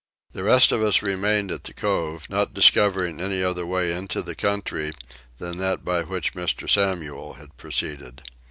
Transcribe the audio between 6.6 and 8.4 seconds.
Samuel had proceeded.